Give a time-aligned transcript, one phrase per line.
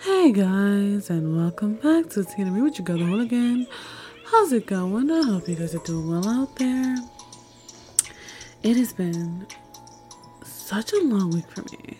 [0.00, 3.66] Hey guys, and welcome back to Tina Me with your girl, the Hooligan.
[4.26, 5.10] How's it going?
[5.10, 6.96] I hope you guys are doing well out there.
[8.62, 9.44] It has been
[10.44, 11.98] such a long week for me.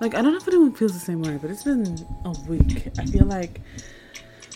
[0.00, 2.88] Like, I don't know if anyone feels the same way, but it's been a week.
[2.98, 3.60] I feel like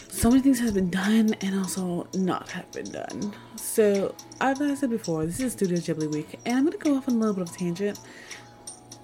[0.09, 3.35] so many things have been done and also not have been done.
[3.57, 7.09] So, as I said before, this is Studio Ghibli week, and I'm gonna go off
[7.09, 8.01] on a little bit of tangent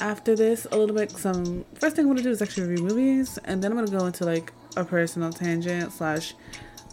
[0.00, 1.10] after this a little bit.
[1.10, 3.98] Some um, first thing I'm gonna do is actually review movies, and then I'm gonna
[3.98, 6.34] go into like a personal tangent slash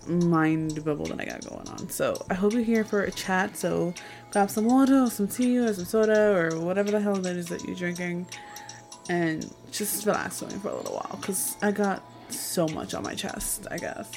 [0.08, 1.90] mind bubble that I got going on.
[1.90, 3.56] So I hope you're here for a chat.
[3.58, 3.94] So
[4.32, 7.48] grab some water, or some tea, or some soda, or whatever the hell that is
[7.48, 8.28] that you're drinking,
[9.10, 13.04] and just relax with me for a little while because I got so much on
[13.04, 13.68] my chest.
[13.72, 14.12] I guess.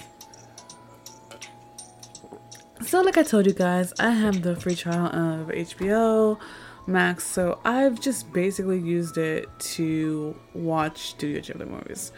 [2.82, 6.38] So, like I told you guys, I have the free trial of HBO
[6.86, 12.12] Max, so I've just basically used it to watch Studio Ghibli movies.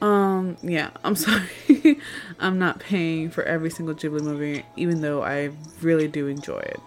[0.00, 1.98] Um, yeah, I'm sorry.
[2.38, 5.50] I'm not paying for every single Ghibli movie, even though I
[5.82, 6.80] really do enjoy it.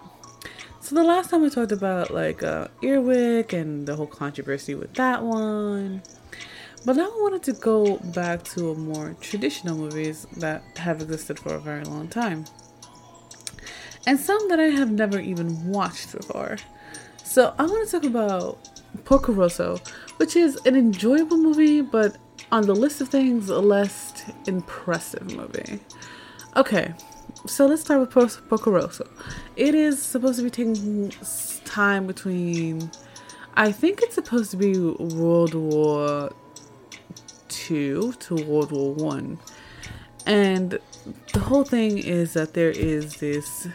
[0.80, 4.92] So the last time we talked about like uh, Earwig and the whole controversy with
[4.94, 6.02] that one,
[6.84, 11.54] but now I wanted to go back to more traditional movies that have existed for
[11.54, 12.44] a very long time,
[14.06, 16.58] and some that I have never even watched before.
[17.24, 18.58] So I want to talk about
[19.04, 19.80] Porco Rosso,
[20.18, 22.16] which is an enjoyable movie, but
[22.52, 25.80] on the list of things, a less impressive movie.
[26.54, 26.94] Okay,
[27.46, 28.10] so let's start with
[28.48, 29.08] Porco Rosso.
[29.56, 31.10] It is supposed to be taking
[31.64, 32.90] time between,
[33.54, 36.30] I think it's supposed to be World War
[37.48, 39.38] Two to World War One,
[40.26, 40.78] and
[41.32, 43.68] the whole thing is that there is this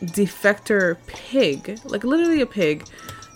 [0.00, 2.86] defector pig, like literally a pig.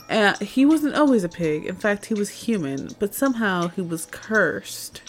[0.08, 1.66] Uh, he wasn't always a pig.
[1.66, 5.02] In fact, he was human, but somehow he was cursed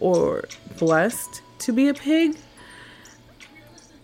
[0.00, 0.44] or
[0.78, 2.36] blessed to be a pig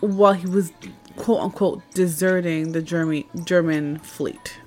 [0.01, 0.73] while he was
[1.17, 4.59] quote unquote deserting the German German fleet.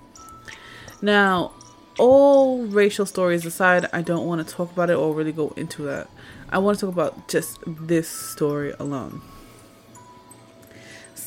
[1.02, 1.52] Now,
[2.00, 5.84] all racial stories aside, I don't want to talk about it or really go into
[5.84, 6.10] that.
[6.50, 9.22] I want to talk about just this story alone.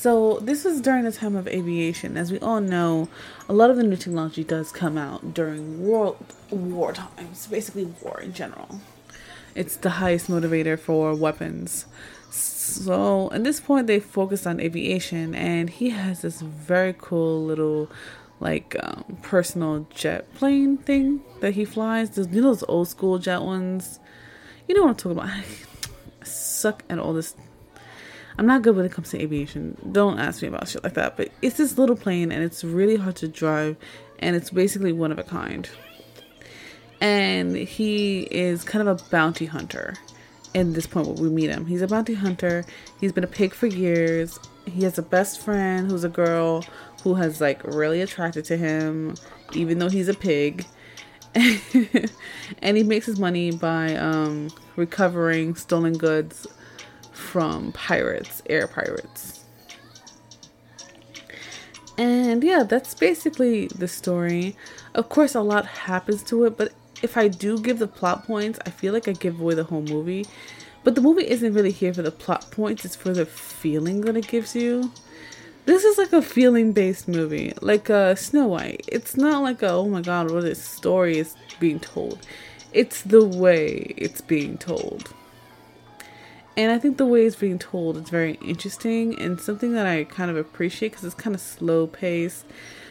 [0.00, 2.16] So, this was during the time of aviation.
[2.16, 3.10] As we all know,
[3.50, 6.16] a lot of the new technology does come out during world
[6.50, 8.80] war times, basically war in general.
[9.54, 11.84] It's the highest motivator for weapons.
[12.30, 17.90] So, at this point, they focused on aviation, and he has this very cool little,
[18.40, 22.08] like, um, personal jet plane thing that he flies.
[22.08, 24.00] Those, you know, those old school jet ones?
[24.66, 25.28] You know what I'm talking about.
[26.22, 27.34] I suck at all this
[28.38, 29.76] I'm not good when it comes to aviation.
[29.92, 31.16] Don't ask me about shit like that.
[31.16, 33.76] But it's this little plane and it's really hard to drive
[34.18, 35.68] and it's basically one of a kind.
[37.00, 39.94] And he is kind of a bounty hunter
[40.52, 41.66] in this point where we meet him.
[41.66, 42.64] He's a bounty hunter.
[43.00, 44.38] He's been a pig for years.
[44.66, 46.64] He has a best friend who's a girl
[47.02, 49.14] who has like really attracted to him,
[49.54, 50.66] even though he's a pig.
[51.34, 56.46] and he makes his money by um, recovering stolen goods
[57.12, 59.44] from pirates, air pirates.
[61.98, 64.56] And yeah, that's basically the story.
[64.94, 66.72] Of course, a lot happens to it, but
[67.02, 69.82] if I do give the plot points, I feel like I give away the whole
[69.82, 70.26] movie.
[70.82, 74.16] But the movie isn't really here for the plot points, it's for the feeling that
[74.16, 74.92] it gives you.
[75.66, 78.84] This is like a feeling based movie, like uh, Snow White.
[78.88, 82.26] It's not like a, oh my god, what this story is being told.
[82.72, 85.12] It's the way it's being told.
[86.60, 90.04] And I think the way it's being told is very interesting and something that I
[90.04, 92.44] kind of appreciate because it's kind of slow paced.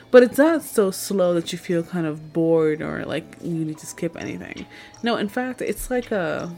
[0.10, 3.78] But it's not so slow that you feel kind of bored or like you need
[3.78, 4.66] to skip anything.
[5.04, 6.52] No, in fact, it's like a.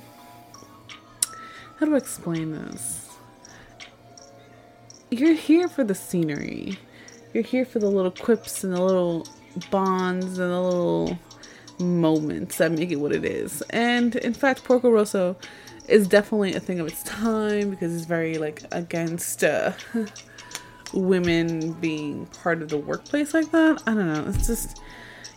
[1.79, 3.09] How do I explain this?
[5.09, 6.79] You're here for the scenery.
[7.33, 9.27] You're here for the little quips and the little
[9.69, 11.19] bonds and the little
[11.77, 13.61] moments that make it what it is.
[13.71, 15.35] And in fact, Porco Rosso
[15.91, 19.73] is definitely a thing of its time because it's very like against uh,
[20.93, 23.83] women being part of the workplace like that.
[23.85, 24.25] I don't know.
[24.27, 24.81] It's just,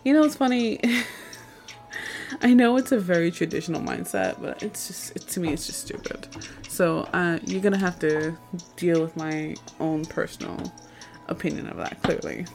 [0.04, 0.80] you know, it's funny.
[2.40, 5.80] I know it's a very traditional mindset, but it's just it, to me it's just
[5.80, 6.28] stupid.
[6.68, 8.36] So uh, you're gonna have to
[8.76, 10.72] deal with my own personal
[11.28, 12.46] opinion of that clearly.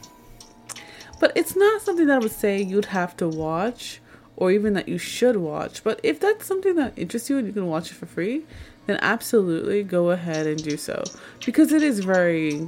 [1.19, 4.01] But it's not something that I would say you'd have to watch
[4.39, 5.83] or even that you should watch.
[5.83, 8.43] But if that's something that interests you and you can watch it for free,
[8.87, 11.03] then absolutely go ahead and do so
[11.45, 12.67] because it is very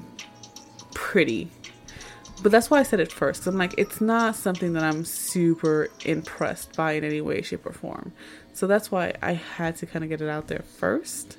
[0.94, 1.50] pretty.
[2.44, 3.48] But that's why I said it first.
[3.48, 7.72] I'm like, it's not something that I'm super impressed by in any way, shape, or
[7.72, 8.12] form.
[8.54, 11.38] So that's why I had to kind of get it out there first.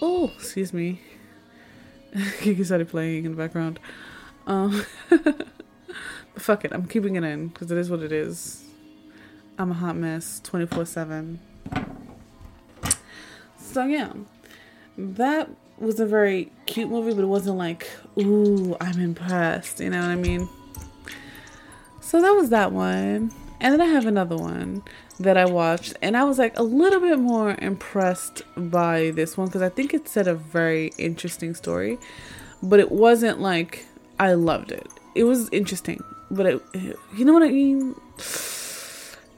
[0.00, 1.00] Oh, excuse me.
[2.40, 3.80] Kiki started playing in the background.
[4.46, 4.84] Um,
[6.36, 8.65] fuck it, I'm keeping it in because it is what it is.
[9.58, 11.40] I'm a hot mess 24 7.
[13.58, 14.12] So, yeah,
[14.96, 17.86] that was a very cute movie, but it wasn't like,
[18.18, 19.80] ooh, I'm impressed.
[19.80, 20.48] You know what I mean?
[22.00, 23.32] So, that was that one.
[23.60, 24.82] And then I have another one
[25.18, 29.46] that I watched, and I was like a little bit more impressed by this one
[29.46, 31.98] because I think it said a very interesting story,
[32.62, 33.86] but it wasn't like
[34.18, 34.86] I loved it.
[35.14, 36.62] It was interesting, but it,
[37.16, 37.94] you know what I mean?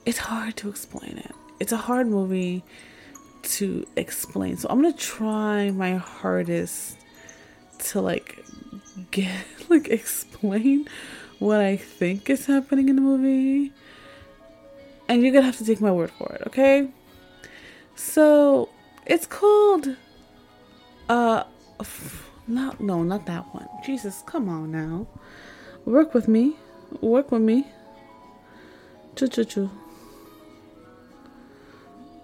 [0.08, 1.32] It's hard to explain it.
[1.60, 2.64] It's a hard movie
[3.43, 4.56] to explain.
[4.56, 6.96] So I'm gonna try my hardest
[7.90, 8.43] to like
[9.10, 10.88] get like explain
[11.40, 13.70] what I think is happening in the movie.
[15.10, 16.88] And you're gonna have to take my word for it, okay?
[17.94, 18.70] So
[19.05, 19.94] it's called
[21.10, 21.44] uh
[22.46, 23.69] not no, not that one.
[23.84, 25.06] Jesus, come on now.
[25.84, 26.56] Work with me.
[27.02, 27.66] Work with me.
[29.14, 29.70] Choo choo choo.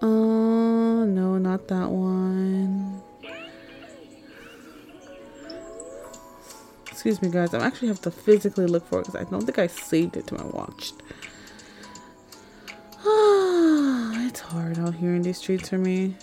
[0.05, 3.01] Uh, no, not that one.
[6.91, 7.55] Excuse me, guys.
[7.55, 10.27] I actually have to physically look for it because I don't think I saved it
[10.27, 10.91] to my watch.
[14.27, 16.15] it's hard out here in these streets for me.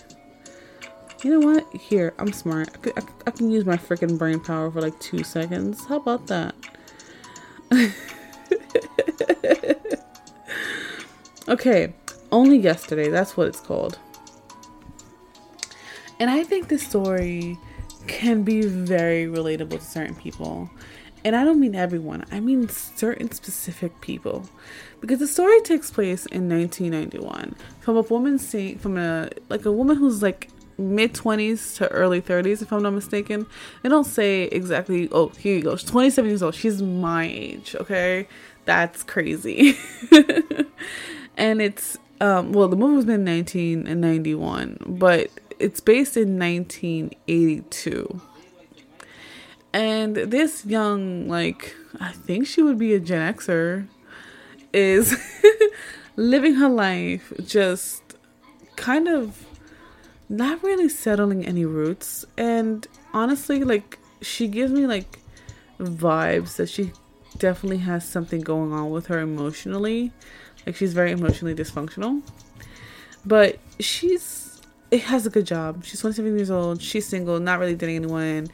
[1.21, 1.67] You know what?
[1.75, 2.69] Here, I'm smart.
[2.73, 5.85] I, could, I, I can use my freaking brain power for like two seconds.
[5.87, 6.55] How about that?
[11.49, 11.93] okay,
[12.33, 13.09] only yesterday.
[13.09, 13.99] That's what it's called.
[16.19, 17.57] And I think this story
[18.07, 20.69] can be very relatable to certain people.
[21.25, 24.45] And I don't mean everyone, I mean certain specific people.
[24.99, 29.71] Because the story takes place in 1991 from a woman seeing, from a, like a
[29.71, 33.45] woman who's like mid 20s to early 30s, if I'm not mistaken.
[33.81, 35.75] They don't say exactly, oh, here you go.
[35.75, 36.55] She's 27 years old.
[36.55, 38.27] She's my age, okay?
[38.65, 39.77] That's crazy.
[41.37, 45.29] and it's, um, well, the movie was in 1991, but
[45.59, 48.21] it's based in 1982.
[49.73, 53.89] And this young, like, I think she would be a Gen Xer,
[54.71, 55.17] is
[56.15, 58.01] living her life just
[58.77, 59.45] kind of
[60.29, 62.23] not really settling any roots.
[62.37, 65.19] And honestly, like, she gives me like
[65.77, 66.93] vibes that she
[67.37, 70.13] definitely has something going on with her emotionally.
[70.65, 72.21] Like, she's very emotionally dysfunctional.
[73.25, 74.61] But she's,
[74.91, 75.85] it has a good job.
[75.85, 76.81] She's 27 years old.
[76.81, 78.47] She's single, not really dating anyone.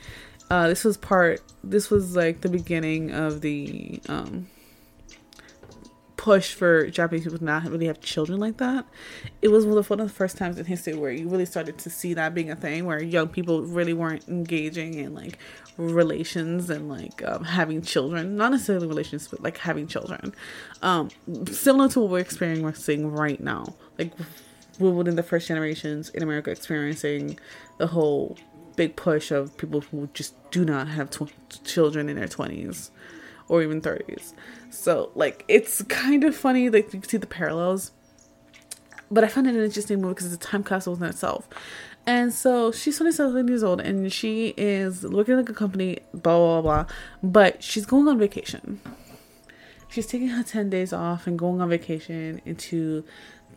[0.50, 4.48] Uh, this was part, this was like the beginning of the, um,
[6.20, 8.86] push for Japanese people to not really have children like that.
[9.42, 12.14] It was one of the first times in history where you really started to see
[12.14, 15.40] that being a thing, where young people really weren't engaging in like
[15.78, 20.36] relations and like um, having children, not necessarily relations, but like having children.
[20.82, 21.10] Um,
[21.50, 24.12] similar to what we're experiencing right now, like
[24.78, 27.40] we're within the first generations in America experiencing
[27.78, 28.38] the whole
[28.76, 31.32] big push of people who just do not have tw-
[31.64, 32.90] children in their 20s
[33.50, 34.34] or even 30s.
[34.70, 37.92] So, like, it's kind of funny, like, you see the parallels.
[39.12, 41.50] But I found it an interesting movie because it's a time capsule within itself.
[42.06, 46.62] And so she's 27 years old and she is working like a company, blah, blah,
[46.62, 46.86] blah.
[47.22, 48.80] But she's going on vacation.
[49.90, 53.04] She's taking her 10 days off and going on vacation into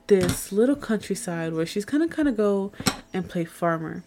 [0.07, 2.73] this little countryside where she's gonna kind of go
[3.13, 4.05] and play farmer.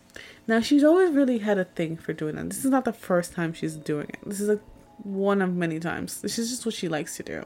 [0.47, 2.49] Now, she's always really had a thing for doing that.
[2.49, 4.19] This is not the first time she's doing it.
[4.25, 4.61] This is like
[5.03, 6.21] one of many times.
[6.21, 7.45] This is just what she likes to do.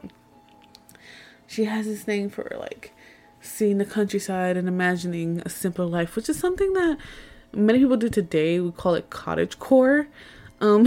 [1.46, 2.92] She has this thing for like
[3.40, 6.98] seeing the countryside and imagining a simpler life, which is something that
[7.52, 8.60] many people do today.
[8.60, 10.08] We call it cottage core.
[10.60, 10.86] Um,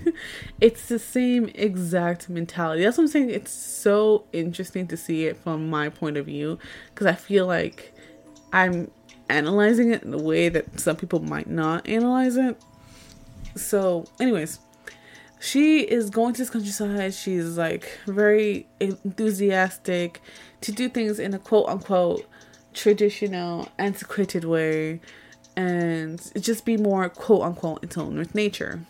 [0.60, 2.82] it's the same exact mentality.
[2.82, 3.30] That's what I'm saying.
[3.30, 6.58] It's so interesting to see it from my point of view
[6.90, 7.94] because I feel like
[8.52, 8.90] I'm
[9.28, 12.60] analyzing it in a way that some people might not analyze it.
[13.56, 14.58] So, anyways,
[15.44, 17.12] she is going to this countryside.
[17.12, 20.22] She's like very enthusiastic
[20.62, 22.24] to do things in a quote unquote
[22.72, 25.00] traditional, antiquated way
[25.54, 28.80] and just be more quote unquote in tune with nature.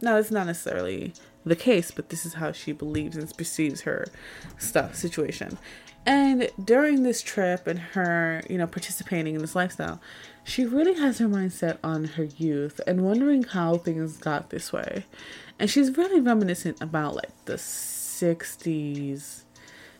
[0.00, 1.12] Now, it's not necessarily
[1.44, 4.06] the case, but this is how she believes and perceives her
[4.58, 5.58] stuff situation.
[6.06, 10.00] And during this trip and her, you know, participating in this lifestyle,
[10.46, 15.04] she really has her mindset on her youth and wondering how things got this way.
[15.58, 19.42] And she's really reminiscent about like the 60s,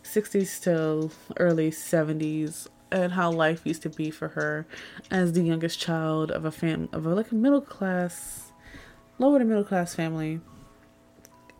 [0.04, 4.66] 60s till early 70s and how life used to be for her
[5.10, 8.52] as the youngest child of a fam of a, like middle class
[9.18, 10.40] lower to middle class family.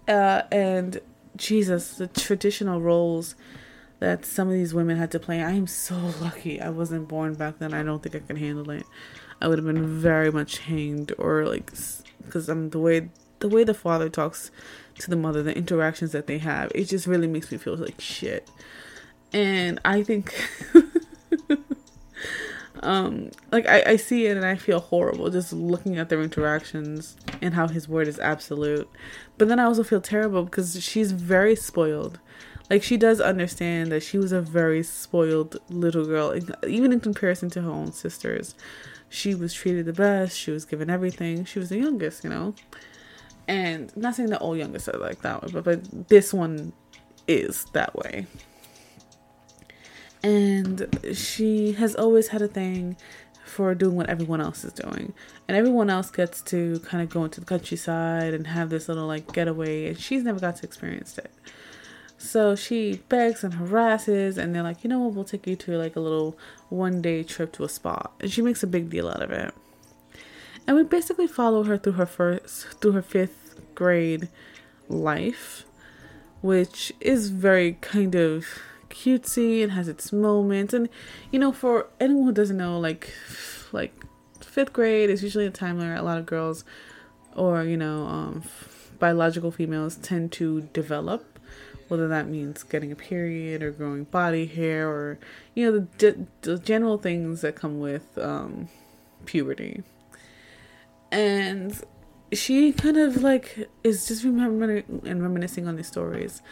[0.07, 1.01] Uh, and
[1.35, 3.35] Jesus, the traditional roles
[3.99, 5.43] that some of these women had to play.
[5.43, 7.73] I am so lucky I wasn't born back then.
[7.73, 8.85] I don't think I could handle it.
[9.41, 11.71] I would have been very much hanged or like
[12.25, 13.09] because I'm the way
[13.41, 14.51] the way the father talks
[14.99, 18.01] to the mother, the interactions that they have, it just really makes me feel like
[18.01, 18.49] shit.
[19.33, 20.35] And I think
[22.83, 27.17] um like I, I see it and I feel horrible just looking at their interactions
[27.41, 28.89] and how his word is absolute.
[29.39, 32.21] But then I also feel terrible because she's very spoiled
[32.69, 36.39] like she does understand that she was a very spoiled little girl.
[36.67, 38.55] Even in comparison to her own sisters
[39.09, 40.37] she was treated the best.
[40.37, 41.45] She was given everything.
[41.45, 42.55] She was the youngest you know?
[43.49, 46.73] And not saying that all youngest are like that but, but this one
[47.29, 48.27] is that way.
[50.23, 52.97] And she has always had a thing
[53.45, 55.15] for doing what everyone else is doing.
[55.47, 59.07] And everyone else gets to kind of go into the countryside and have this little
[59.07, 61.31] like getaway and she's never got to experience it
[62.19, 65.77] so she begs and harasses, and they're like, you know what, we'll take you to
[65.77, 66.37] like a little
[66.69, 68.11] one day trip to a spa.
[68.21, 69.55] And she makes a big deal out of it.
[70.67, 74.29] And we basically follow her through her first, through her fifth grade
[74.89, 75.65] life,
[76.41, 78.47] which is very kind of
[78.89, 80.75] cutesy and has its moments.
[80.75, 80.89] And,
[81.31, 83.13] you know, for anyone who doesn't know, like,
[83.73, 83.93] like
[84.41, 86.65] fifth grade is usually a time where a lot of girls
[87.35, 88.43] or, you know, um,
[88.99, 91.36] biological females tend to develop
[91.89, 95.19] whether that means getting a period or growing body hair or
[95.55, 98.69] you know the, the general things that come with um,
[99.25, 99.83] puberty.
[101.13, 101.81] And
[102.33, 106.43] she kind of like is just remembering and reminiscing on these stories.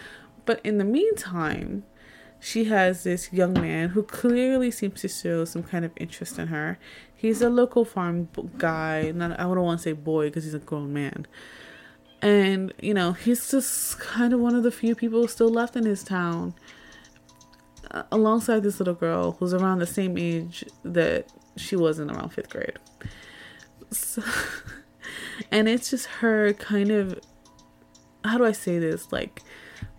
[0.46, 1.84] But in the meantime
[2.44, 6.48] she has this young man who clearly seems to show some kind of interest in
[6.48, 6.78] her.
[7.16, 9.12] He's a local farm guy.
[9.12, 11.26] Not i don't want to say boy because he's a grown man
[12.24, 15.84] and, you know, he's just kind of one of the few people still left in
[15.84, 16.54] his town.
[17.90, 22.30] Uh, alongside this little girl who's around the same age that she was in around
[22.30, 22.78] fifth grade.
[23.90, 24.22] So,
[25.50, 27.20] and it's just her kind of,
[28.24, 29.12] how do I say this?
[29.12, 29.42] Like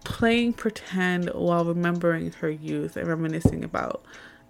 [0.03, 4.03] playing pretend while remembering her youth and reminiscing about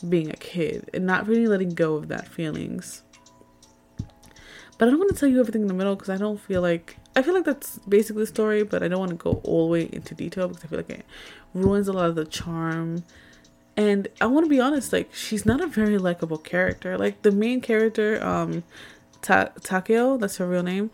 [0.07, 3.03] being a kid and not really letting go of that feelings.
[4.77, 6.61] But I don't want to tell you everything in the middle because I don't feel
[6.61, 9.67] like I feel like that's basically the story, but I don't want to go all
[9.67, 11.05] the way into detail because I feel like it
[11.53, 13.03] ruins a lot of the charm.
[13.77, 16.97] And I want to be honest, like she's not a very likable character.
[16.97, 18.63] Like the main character, um,
[19.21, 20.91] Ta- Takeo, that's her real name,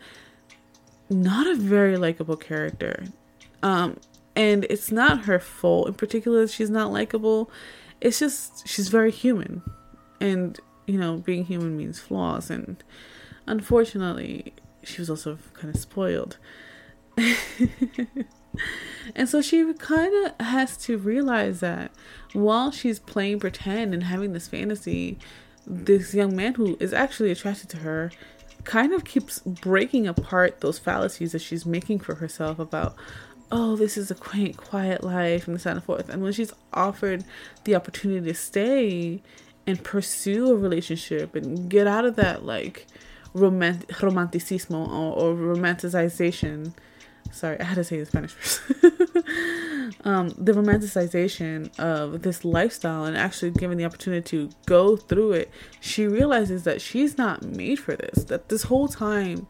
[1.10, 3.04] not a very likable character.
[3.62, 3.98] Um,
[4.34, 6.48] and it's not her fault in particular.
[6.48, 7.50] She's not likable.
[8.00, 9.62] It's just she's very human,
[10.20, 12.50] and you know, being human means flaws.
[12.50, 12.82] And
[13.46, 16.38] unfortunately, she was also kind of spoiled.
[19.14, 21.92] and so she kind of has to realize that
[22.32, 25.18] while she's playing pretend and having this fantasy,
[25.66, 28.10] this young man who is actually attracted to her
[28.64, 32.94] kind of keeps breaking apart those fallacies that she's making for herself about
[33.50, 37.24] oh this is a quaint quiet life and so and forth and when she's offered
[37.64, 39.20] the opportunity to stay
[39.66, 42.86] and pursue a relationship and get out of that like
[43.34, 46.72] romant- romanticismo or, or romanticization.
[47.30, 48.34] Sorry, I had to say the Spanish
[50.04, 55.50] um, the romanticization of this lifestyle and actually given the opportunity to go through it,
[55.80, 58.24] she realizes that she's not made for this.
[58.24, 59.46] That this whole time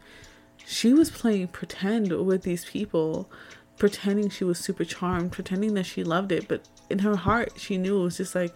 [0.65, 3.29] she was playing pretend with these people,
[3.77, 7.77] pretending she was super charmed, pretending that she loved it, but in her heart she
[7.77, 8.53] knew it was just like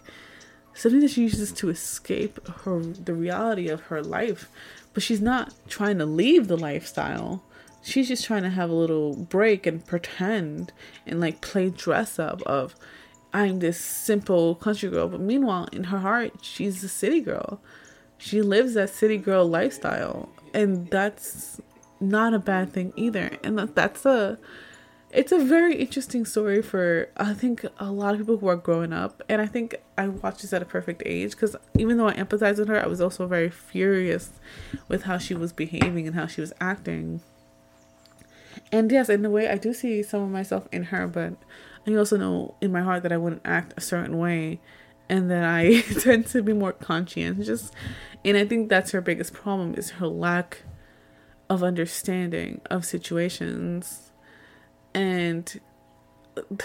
[0.78, 4.48] something that she uses to escape her the reality of her life
[4.98, 7.44] but she's not trying to leave the lifestyle.
[7.82, 10.72] She's just trying to have a little break and pretend
[11.06, 12.74] and like play dress up of
[13.32, 15.06] I'm this simple country girl.
[15.06, 17.60] But meanwhile, in her heart, she's a city girl.
[18.16, 20.30] She lives that city girl lifestyle.
[20.52, 21.60] And that's
[22.00, 23.30] not a bad thing either.
[23.44, 24.36] And that's a
[25.10, 28.92] it's a very interesting story for I think a lot of people who are growing
[28.92, 32.14] up, and I think I watched this at a perfect age because even though I
[32.14, 34.30] empathize with her, I was also very furious
[34.86, 37.22] with how she was behaving and how she was acting.
[38.70, 41.34] And yes, in a way, I do see some of myself in her, but
[41.86, 44.60] I also know in my heart that I wouldn't act a certain way
[45.08, 47.70] and that I tend to be more conscientious.
[48.26, 50.64] And I think that's her biggest problem is her lack
[51.48, 54.07] of understanding of situations
[54.94, 55.60] and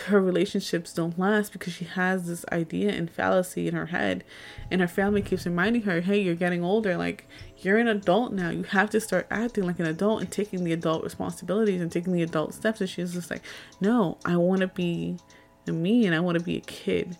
[0.06, 4.24] her relationships don't last because she has this idea and fallacy in her head
[4.70, 6.96] and her family keeps reminding her hey you're getting older.
[6.96, 7.27] Like
[7.58, 8.50] you're an adult now.
[8.50, 12.13] You have to start acting like an adult and taking the adult responsibilities and taking
[12.13, 12.82] the adult steps.
[12.82, 13.42] And she's just like
[13.82, 15.18] no i want to be
[15.65, 17.18] me and i want to be a kid.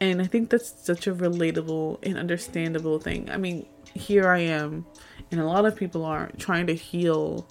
[0.00, 3.30] And i think that's such a relatable and understandable thing.
[3.30, 4.84] I mean here i am
[5.30, 7.48] and a lot of people are trying to heal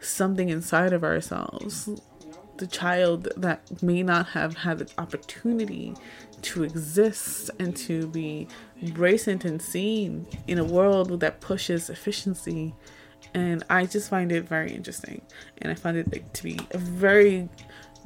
[0.00, 1.88] something inside of ourselves
[2.58, 5.94] the child that may not have had the opportunity
[6.42, 8.46] to exist and to be
[8.82, 12.74] embraced and seen in a world that pushes efficiency.
[13.34, 15.22] And i just find it very interesting.
[15.58, 17.48] And i find it like, to be a very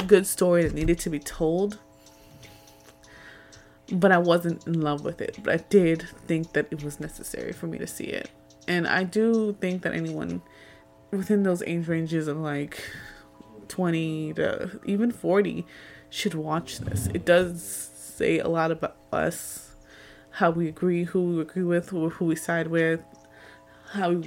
[0.06, 1.78] good story that needed to be told.
[3.90, 5.38] But i wasn't in love with it.
[5.42, 8.30] But i did think that it was necessary for me to see it.
[8.68, 10.42] And i do think that anyone
[11.12, 12.82] within those age ranges of like
[13.68, 15.64] 20 to even 40
[16.10, 17.06] should watch this.
[17.08, 19.76] It does say a lot about us,
[20.30, 23.00] how we agree, who we agree with, who, who we side with,
[23.92, 24.22] how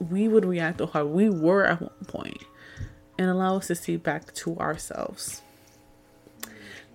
[0.00, 2.42] we would react or how we were at one point,
[3.18, 5.42] and allow us to see back to ourselves.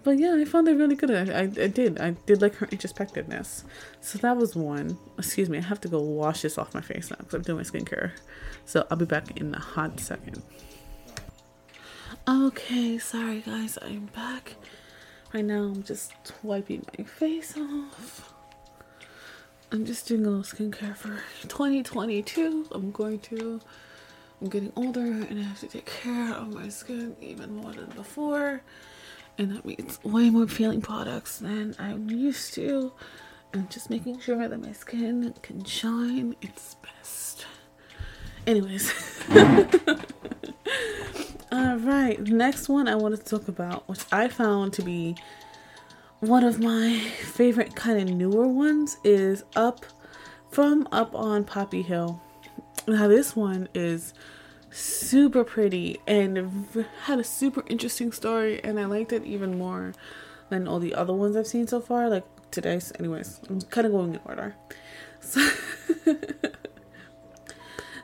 [0.04, 1.12] But yeah, I found it really good.
[1.12, 2.00] I, I, I did.
[2.00, 3.64] I did like her introspectiveness.
[4.02, 4.98] So that was one.
[5.18, 7.58] Excuse me, I have to go wash this off my face now because I'm doing
[7.58, 8.12] my skincare.
[8.66, 10.42] So I'll be back in a hot second.
[12.28, 14.56] Okay, sorry guys, I'm back.
[15.34, 18.34] Right now, I'm just wiping my face off.
[19.72, 22.68] I'm just doing a little skincare for 2022.
[22.72, 23.60] I'm going to.
[24.40, 27.90] I'm getting older and I have to take care of my skin even more than
[27.96, 28.62] before.
[29.38, 32.94] And that means way more peeling products than I'm used to.
[33.54, 37.46] And just making sure that my skin can shine its best.
[38.46, 38.92] Anyways.
[41.52, 45.16] All right, next one I want to talk about, which I found to be
[46.20, 49.86] one of my favorite kind of newer ones, is Up
[50.50, 52.20] from Up on Poppy Hill.
[52.88, 54.14] Now, this one is
[54.74, 56.68] super pretty and
[57.04, 59.94] had a super interesting story, and I liked it even more
[60.50, 62.10] than all the other ones I've seen so far.
[62.10, 64.56] Like today's, anyways, I'm kind of going in order.
[65.26, 65.48] So,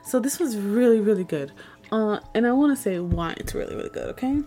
[0.04, 1.52] so this was really, really good.
[1.92, 4.40] Uh, and I want to say why it's really, really good, okay?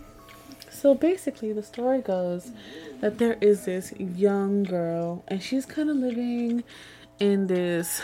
[0.70, 2.50] So basically, the story goes
[3.00, 6.64] that there is this young girl, and she's kind of living
[7.20, 8.02] in this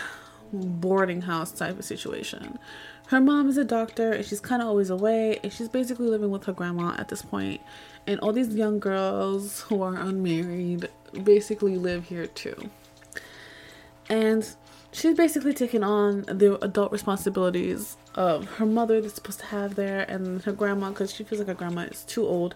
[0.53, 2.57] boarding house type of situation.
[3.11, 6.31] Her mom is a doctor, and she's kind of always away, and she's basically living
[6.31, 7.59] with her grandma at this point.
[8.07, 10.87] And all these young girls who are unmarried
[11.25, 12.69] basically live here too.
[14.09, 14.47] And
[14.93, 20.03] she's basically taking on the adult responsibilities of her mother that's supposed to have there
[20.09, 22.55] and her grandma because she feels like her grandma is too old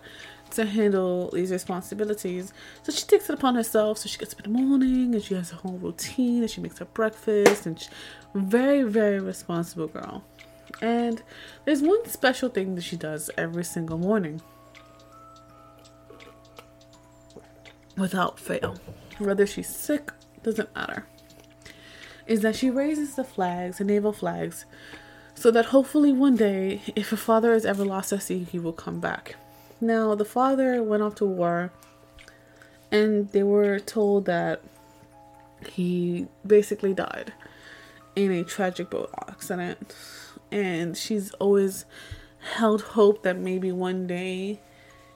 [0.52, 2.54] to handle these responsibilities.
[2.84, 3.98] So she takes it upon herself.
[3.98, 6.62] So she gets up in the morning and she has her whole routine and she
[6.62, 7.86] makes her breakfast and
[8.34, 10.24] very, very responsible girl.
[10.82, 11.24] And
[11.64, 14.42] there's one special thing that she does every single morning.
[17.98, 18.76] Without fail.
[19.18, 20.12] Whether she's sick,
[20.44, 21.06] doesn't matter.
[22.28, 24.66] Is that she raises the flags, the naval flags,
[25.36, 28.74] so that hopefully one day, if her father is ever lost at sea, he will
[28.74, 29.36] come back.
[29.80, 31.72] Now, the father went off to war,
[32.92, 34.62] and they were told that
[35.70, 37.34] he basically died
[38.16, 39.94] in a tragic boat accident.
[40.56, 41.84] And she's always
[42.54, 44.62] held hope that maybe one day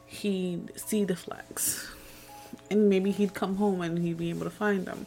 [0.06, 1.89] he'd see the flags.
[2.69, 5.06] And maybe he'd come home and he'd be able to find them.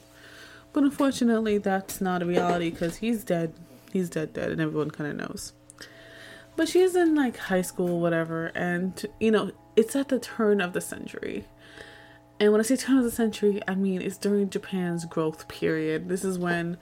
[0.73, 3.53] But unfortunately, that's not a reality because he's dead.
[3.93, 5.53] He's dead dead and everyone kind of knows.
[6.57, 10.73] But she's in like high school whatever and you know it's at the turn of
[10.73, 11.45] the century
[12.43, 16.09] and when i say turn of the century i mean it's during japan's growth period
[16.09, 16.77] this is when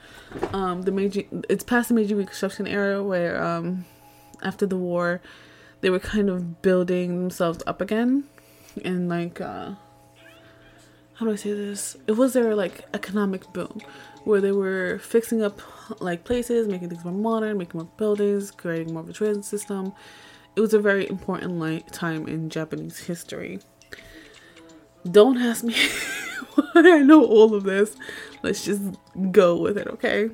[0.53, 3.85] um the Meiji it's past the Meiji reconstruction era where um
[4.43, 5.21] after the war
[5.83, 8.25] they were kind of building themselves up again
[8.85, 9.73] and like uh
[11.15, 13.81] how do i say this it was their like economic boom
[14.25, 15.61] where they were fixing up
[16.01, 19.93] like places, making things more modern, making more buildings, creating more of a transit system.
[20.57, 23.61] It was a very important like time in Japanese history.
[25.09, 25.75] Don't ask me
[26.55, 27.97] why I know all of this.
[28.43, 28.83] Let's just
[29.31, 30.31] go with it, okay?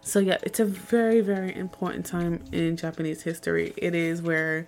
[0.00, 3.74] So yeah, it's a very very important time in Japanese history.
[3.76, 4.66] It is where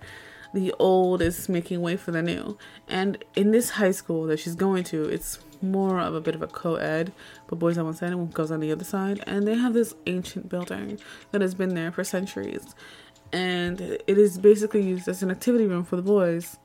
[0.53, 2.57] the old is making way for the new.
[2.87, 6.41] And in this high school that she's going to, it's more of a bit of
[6.41, 7.11] a co-ed,
[7.47, 9.23] but boys on one side and girls on the other side.
[9.27, 10.99] And they have this ancient building
[11.31, 12.75] that has been there for centuries.
[13.31, 16.57] And it is basically used as an activity room for the boys.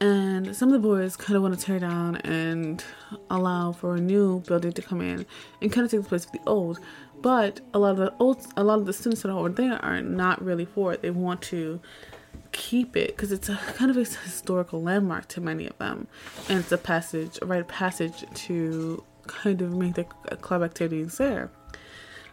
[0.00, 2.84] And some of the boys kind of want to tear down and
[3.30, 5.24] allow for a new building to come in
[5.62, 6.80] and kind of take the place of the old.
[7.22, 9.82] But a lot of the old, a lot of the students that are over there
[9.82, 11.00] are not really for it.
[11.00, 11.80] They want to
[12.52, 16.08] keep it because it's a kind of a historical landmark to many of them,
[16.48, 20.62] and it's a passage, a rite of passage to kind of make the uh, club
[20.62, 21.50] activities there.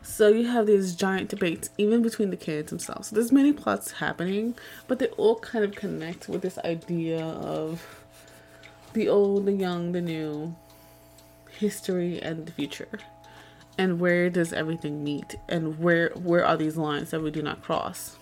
[0.04, 3.08] So you have these giant debates even between the kids themselves.
[3.08, 4.56] So there's many plots happening,
[4.88, 8.06] but they all kind of connect with this idea of
[8.94, 10.56] the old, the young, the new,
[11.58, 13.00] history and the future.
[13.78, 15.36] And where does everything meet?
[15.50, 18.18] And where where are these lines that we do not cross?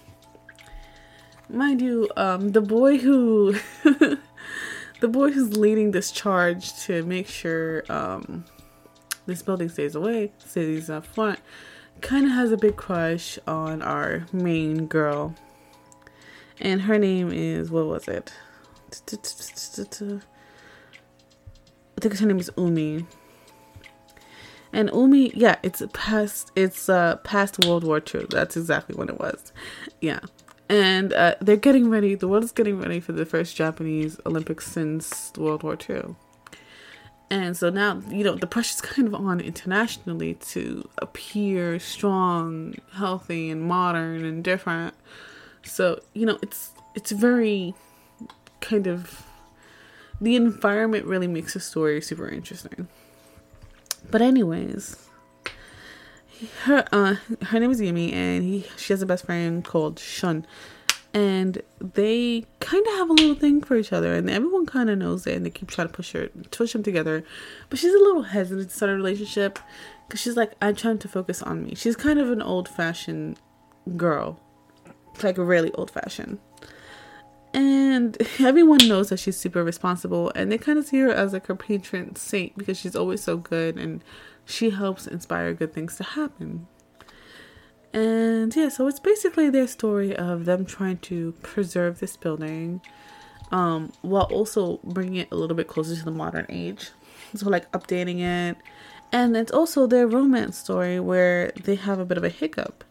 [1.53, 7.83] mind you, um, the boy who the boy who's leading this charge to make sure
[7.89, 8.45] um,
[9.25, 11.39] this building stays away, stays up front,
[12.01, 15.35] kind of has a big crush on our main girl,
[16.59, 18.33] and her name is what was it?
[18.91, 18.97] I
[21.99, 23.05] think her name is Umi.
[24.73, 28.27] And Umi, yeah, it's past it's uh past World War II.
[28.29, 29.51] That's exactly what it was.
[29.99, 30.19] Yeah
[30.71, 32.15] and uh, they're getting ready.
[32.15, 36.15] The world is getting ready for the first Japanese Olympics since World War II.
[37.31, 43.49] And so now, you know, the pressure's kind of on internationally to appear strong, healthy,
[43.49, 44.93] and modern and different.
[45.63, 47.73] So, you know, it's it's very
[48.59, 49.25] kind of
[50.19, 52.89] the environment really makes the story super interesting.
[54.09, 55.07] But anyways,
[56.63, 60.45] her uh her name is Yumi and he she has a best friend called Shun
[61.13, 64.97] and they kind of have a little thing for each other and everyone kind of
[64.97, 67.23] knows it and they keep trying to push her push them together.
[67.69, 69.59] But she's a little hesitant to start a relationship
[70.07, 71.75] because she's like i'm trying to focus on me.
[71.75, 73.39] She's kind of an old-fashioned
[73.97, 74.39] girl.
[75.21, 76.39] Like really old-fashioned.
[77.53, 81.47] And everyone knows that she's super responsible and they kind of see her as like
[81.47, 84.01] her patron saint because she's always so good and
[84.45, 86.67] she helps inspire good things to happen.
[87.93, 92.81] And yeah, so it's basically their story of them trying to preserve this building
[93.51, 96.91] um, while also bringing it a little bit closer to the modern age.
[97.35, 98.57] So, like updating it.
[99.11, 102.83] And it's also their romance story where they have a bit of a hiccup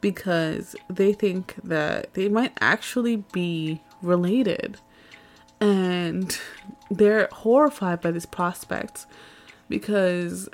[0.00, 4.78] because they think that they might actually be related.
[5.60, 6.38] And
[6.90, 9.06] they're horrified by this prospect
[9.68, 10.48] because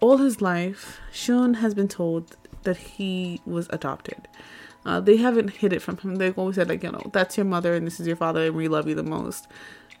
[0.00, 4.28] all his life, Shun has been told that he was adopted.
[4.84, 6.16] Uh, they haven't hid it from him.
[6.16, 8.56] They've always said, like, you know, that's your mother and this is your father and
[8.56, 9.46] we love you the most.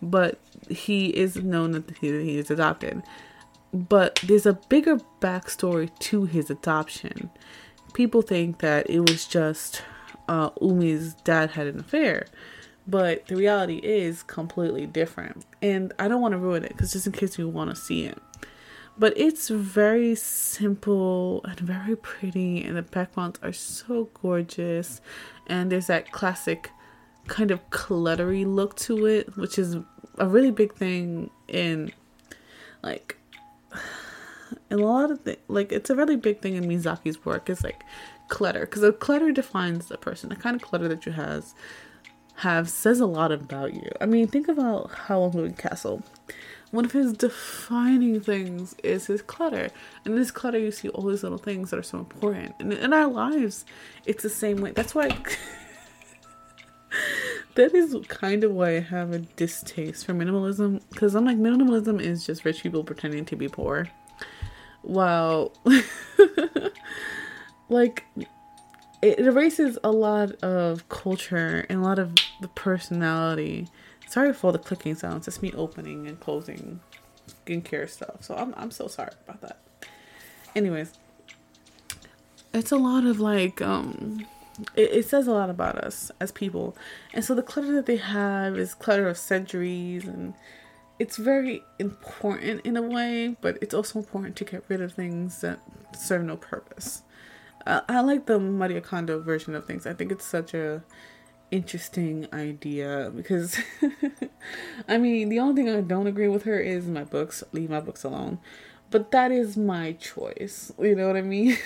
[0.00, 3.02] But he is known that he, he is adopted.
[3.72, 7.30] But there's a bigger backstory to his adoption.
[7.92, 9.82] People think that it was just
[10.28, 12.26] uh, Umi's dad had an affair.
[12.86, 15.44] But the reality is completely different.
[15.60, 18.06] And I don't want to ruin it because just in case you want to see
[18.06, 18.18] it
[18.98, 25.00] but it's very simple and very pretty and the backgrounds are so gorgeous.
[25.46, 26.70] And there's that classic
[27.26, 29.76] kind of cluttery look to it which is
[30.18, 31.92] a really big thing in
[32.82, 33.16] like
[34.70, 37.62] in a lot of things like it's a really big thing in Miyazaki's work is
[37.62, 37.84] like
[38.28, 38.60] clutter.
[38.60, 40.30] Because the clutter defines the person.
[40.30, 41.54] The kind of clutter that you has
[42.36, 43.90] have says a lot about you.
[44.00, 46.02] I mean think about Howl's Moving Castle
[46.70, 49.70] one of his defining things is his clutter.
[50.04, 52.54] And in this clutter, you see all these little things that are so important.
[52.60, 53.64] And in our lives,
[54.06, 54.70] it's the same way.
[54.70, 55.08] That's why.
[57.56, 60.80] that is kind of why I have a distaste for minimalism.
[60.90, 63.88] Because I'm like, minimalism is just rich people pretending to be poor.
[64.82, 65.52] While.
[67.68, 68.04] like.
[69.02, 73.66] It erases a lot of culture and a lot of the personality
[74.10, 75.28] Sorry for the clicking sounds.
[75.28, 76.80] It's me opening and closing
[77.28, 78.24] skincare stuff.
[78.24, 79.60] So I'm I'm so sorry about that.
[80.56, 80.94] Anyways,
[82.52, 84.26] it's a lot of like um
[84.74, 86.76] it, it says a lot about us as people.
[87.14, 90.34] And so the clutter that they have is clutter of centuries and
[90.98, 95.40] it's very important in a way, but it's also important to get rid of things
[95.42, 95.60] that
[95.96, 97.04] serve no purpose.
[97.64, 99.86] Uh, I like the Maria Kondo version of things.
[99.86, 100.82] I think it's such a
[101.50, 103.58] interesting idea because
[104.88, 107.42] I mean, the only thing I don't agree with her is my books.
[107.52, 108.38] Leave my books alone.
[108.90, 110.72] But that is my choice.
[110.80, 111.56] You know what I mean?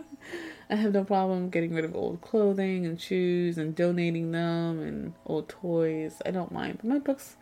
[0.70, 5.14] I have no problem getting rid of old clothing and shoes and donating them and
[5.26, 6.20] old toys.
[6.24, 6.78] I don't mind.
[6.78, 7.36] But my books,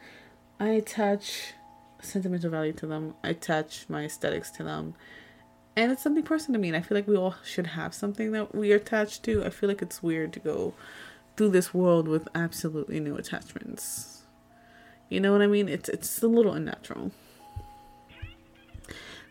[0.60, 1.54] I attach
[2.00, 3.14] sentimental value to them.
[3.24, 4.94] I attach my aesthetics to them.
[5.76, 6.68] And it's something personal to me.
[6.68, 9.44] And I feel like we all should have something that we are attached to.
[9.44, 10.74] I feel like it's weird to go
[11.36, 14.22] through this world with absolutely no attachments.
[15.08, 15.68] You know what I mean?
[15.68, 17.12] It's it's a little unnatural.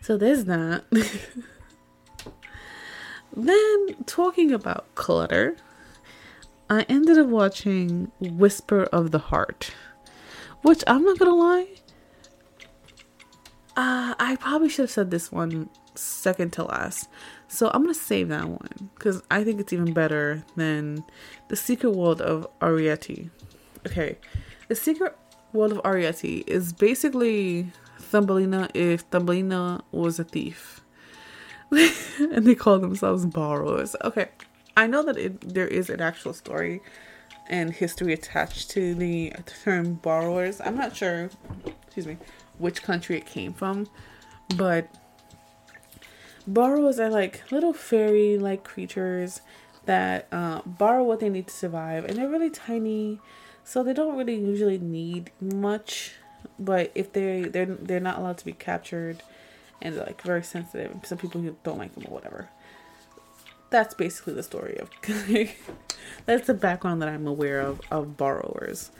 [0.00, 0.84] So there's that.
[3.36, 5.56] then talking about clutter,
[6.70, 9.72] I ended up watching Whisper of the Heart,
[10.62, 11.66] which I'm not gonna lie.
[13.76, 17.08] Uh, I probably should have said this one second to last.
[17.48, 21.04] So I'm gonna save that one because I think it's even better than
[21.48, 23.30] the Secret World of Arrietty.
[23.86, 24.16] Okay,
[24.68, 25.16] the Secret
[25.52, 30.80] World of Arrietty is basically Thumbelina if Thumbelina was a thief,
[31.70, 33.94] and they call themselves borrowers.
[34.02, 34.28] Okay,
[34.76, 36.80] I know that it, there is an actual story
[37.48, 39.32] and history attached to the
[39.64, 40.60] term borrowers.
[40.60, 41.30] I'm not sure,
[41.84, 42.16] excuse me,
[42.58, 43.88] which country it came from,
[44.56, 44.88] but
[46.46, 49.40] Borrowers are like little fairy like creatures
[49.86, 53.20] that uh, borrow what they need to survive, and they're really tiny,
[53.64, 56.12] so they don't really usually need much.
[56.58, 59.24] But if they they're they're not allowed to be captured,
[59.82, 60.94] and they're like very sensitive.
[61.02, 62.48] Some people who don't like them or whatever.
[63.70, 64.88] That's basically the story of.
[66.26, 68.92] that's the background that I'm aware of of borrowers.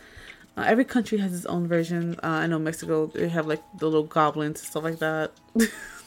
[0.57, 2.15] Uh, every country has its own version.
[2.23, 5.33] Uh, I know Mexico they have like the little goblins and stuff like that.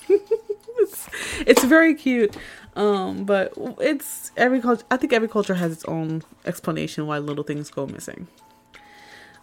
[0.10, 1.10] it's
[1.46, 2.36] it's very cute.
[2.76, 4.86] Um, but it's every culture.
[4.90, 8.28] I think every culture has its own explanation why little things go missing.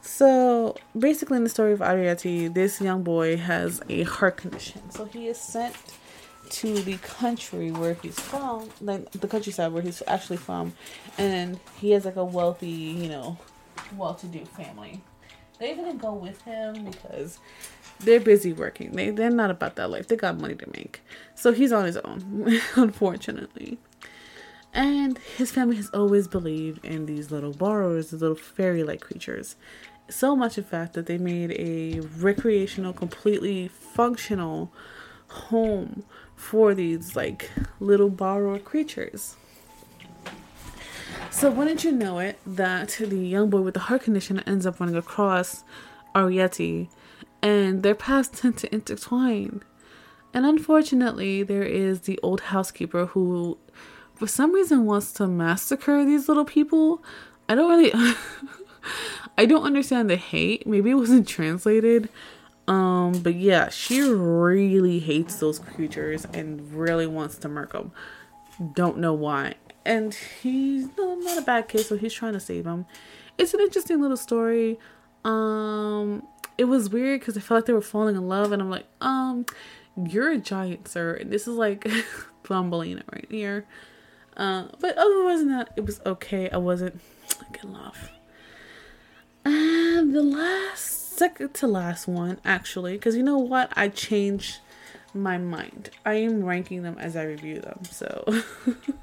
[0.01, 4.91] So basically, in the story of Arrietty, this young boy has a heart condition.
[4.91, 5.75] So he is sent
[6.49, 10.75] to the country where he's from, like the countryside where he's actually from,
[11.19, 13.37] and he has like a wealthy, you know,
[13.95, 15.03] well-to-do family.
[15.59, 17.39] They didn't go with him because
[18.01, 18.93] they're busy working.
[18.93, 20.09] They they're not about that life.
[20.09, 21.01] They got money to make.
[21.35, 23.79] So he's on his own, unfortunately.
[24.75, 29.57] And his family has always believed in these little borrowers, these little fairy-like creatures.
[30.11, 34.71] So much in fact that they made a recreational, completely functional
[35.29, 39.37] home for these like little borrower creatures.
[41.31, 44.81] So wouldn't you know it that the young boy with the heart condition ends up
[44.81, 45.65] running across
[46.15, 46.89] Arrietty
[47.43, 49.63] and their paths tend to intertwine.
[50.33, 53.59] And unfortunately, there is the old housekeeper who,
[54.15, 57.03] for some reason, wants to massacre these little people.
[57.49, 57.93] I don't really,
[59.39, 60.67] I don't understand the hate.
[60.67, 62.09] Maybe it wasn't translated.
[62.67, 67.93] Um, but yeah, she really hates those creatures and really wants to murk them.
[68.75, 69.55] Don't know why.
[69.87, 72.87] And he's no, not a bad kid, so he's trying to save him.
[73.39, 74.79] It's an interesting little story.
[75.25, 76.27] Um,
[76.59, 78.87] it was weird because I felt like they were falling in love, and I'm like,
[79.01, 79.47] um,
[79.97, 81.15] you're a giant, sir.
[81.15, 81.87] And this is like
[82.45, 83.67] Thumbelina right here.
[84.37, 86.51] Uh, but otherwise than that, it was okay.
[86.51, 87.01] I wasn't
[87.53, 88.11] getting off.
[89.45, 93.73] And the last, second to last one, actually, because you know what?
[93.75, 94.59] I changed
[95.15, 95.91] my mind.
[96.05, 97.81] I am ranking them as I review them.
[97.91, 98.25] So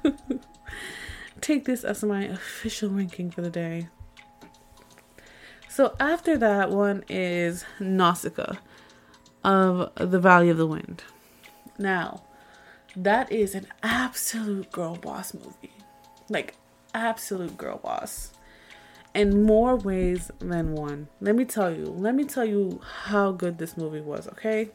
[1.44, 3.88] take this as my official ranking for the day.
[5.68, 8.54] So after that one is Nausicaa
[9.42, 11.04] of the Valley of the Wind.
[11.78, 12.22] Now,
[12.96, 15.72] that is an absolute girl boss movie.
[16.30, 16.56] Like,
[16.94, 18.32] absolute girl boss.
[19.14, 21.08] In more ways than one.
[21.20, 21.84] Let me tell you.
[21.84, 24.70] Let me tell you how good this movie was, okay?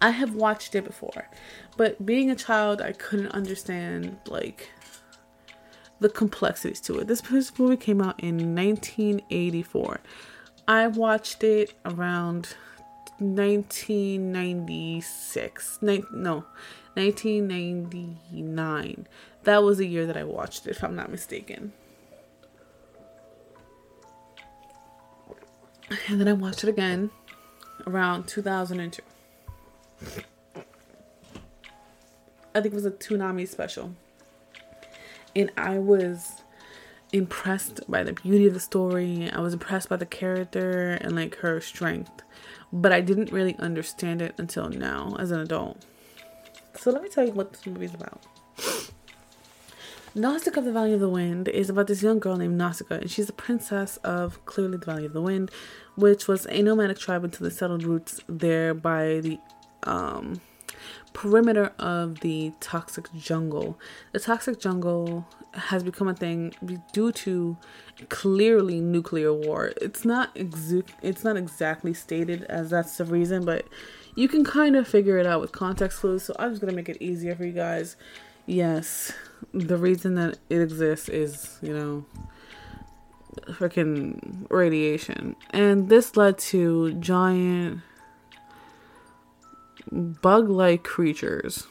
[0.00, 1.28] I have watched it before,
[1.76, 4.70] but being a child, I couldn't understand, like,
[6.00, 7.06] the complexities to it.
[7.06, 7.22] This
[7.58, 10.00] movie came out in 1984.
[10.66, 12.56] I watched it around
[13.18, 15.78] 1996.
[15.82, 16.44] Ni- no,
[16.94, 19.06] 1999.
[19.44, 21.72] That was the year that I watched it, if I'm not mistaken.
[26.08, 27.10] And then I watched it again
[27.86, 29.02] around 2002.
[32.56, 33.94] I think it was a Toonami special
[35.36, 36.42] and I was
[37.12, 39.30] impressed by the beauty of the story.
[39.30, 42.22] I was impressed by the character and like her strength,
[42.72, 45.84] but I didn't really understand it until now as an adult.
[46.76, 48.20] So let me tell you what this movie is about.
[50.16, 53.10] Nausicaa of the Valley of the Wind is about this young girl named Nausicaa, and
[53.10, 55.50] she's the princess of clearly the Valley of the Wind,
[55.96, 59.38] which was a nomadic tribe until they settled roots there by the
[59.82, 60.40] um
[61.12, 63.78] perimeter of the toxic jungle.
[64.12, 66.52] The toxic jungle has become a thing
[66.92, 67.56] due to
[68.08, 69.72] clearly nuclear war.
[69.80, 73.66] It's not exu- it's not exactly stated as that's the reason, but
[74.14, 76.24] you can kind of figure it out with context clues.
[76.24, 77.96] So I'm just gonna make it easier for you guys.
[78.46, 79.12] Yes,
[79.52, 82.04] the reason that it exists is you know
[83.52, 87.80] freaking radiation, and this led to giant
[89.94, 91.68] bug like creatures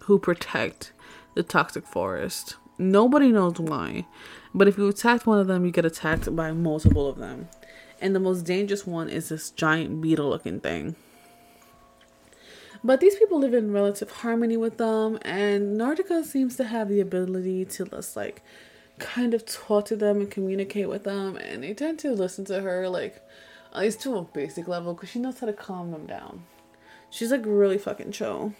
[0.00, 0.92] who protect
[1.36, 2.56] the toxic forest.
[2.76, 4.06] Nobody knows why,
[4.52, 7.48] but if you attack one of them, you get attacked by multiple of them.
[8.00, 10.96] And the most dangerous one is this giant beetle looking thing.
[12.82, 17.00] But these people live in relative harmony with them, and Nausicaä seems to have the
[17.00, 18.42] ability to just like
[18.98, 22.60] kind of talk to them and communicate with them, and they tend to listen to
[22.60, 23.22] her like
[23.72, 26.42] at least to a basic level because she knows how to calm them down
[27.12, 28.54] she's like really fucking chill,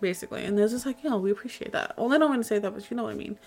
[0.00, 0.44] basically.
[0.44, 1.94] And they're just like, yo, we appreciate that.
[1.98, 3.38] Well, I don't want to say that, but you know what I mean.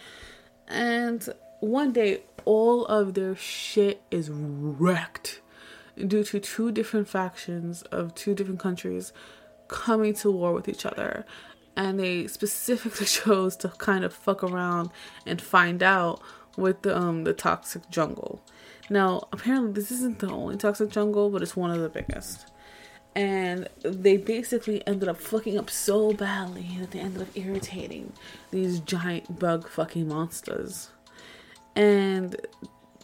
[0.68, 1.28] And
[1.62, 5.42] one day, all of their shit is wrecked
[5.96, 9.14] due to two different factions of two different countries
[9.68, 11.26] coming to war with each other.
[11.76, 14.90] And they specifically chose to kind of fuck around
[15.26, 16.22] and find out
[16.58, 18.42] with the, um, the toxic jungle.
[18.90, 22.52] Now, apparently, this isn't the only toxic jungle, but it's one of the biggest
[23.16, 28.14] and they basically ended up fucking up so badly that they ended up irritating
[28.52, 30.90] these giant bug fucking monsters.
[31.76, 32.36] And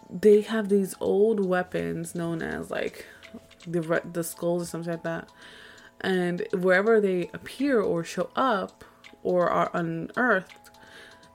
[0.10, 3.06] they have these old weapons known as like
[3.68, 5.30] the the skulls or something like that.
[6.02, 8.84] And wherever they appear or show up
[9.22, 10.72] or are unearthed,